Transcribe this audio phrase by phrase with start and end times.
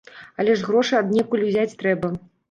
[0.43, 2.11] Але ж грошы аднекуль узяць трэба.